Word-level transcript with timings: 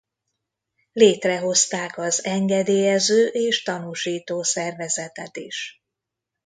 Létrehozták 0.91 1.97
az 1.97 2.25
engedélyező 2.25 3.27
és 3.27 3.63
tanúsító 3.63 4.41
szervezetet 4.43 5.37
is. 5.37 5.83